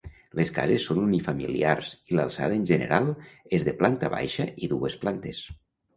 [0.37, 3.11] Les cases són unifamiliars i l'alçada en general
[3.59, 5.45] és de planta baixa i dues plantes.